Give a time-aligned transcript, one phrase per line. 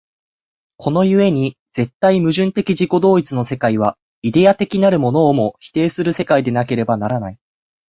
[0.77, 7.37] この故に絶対矛盾的自己同一の世界は、イデヤ的なるものをも否定する世界でなければならない。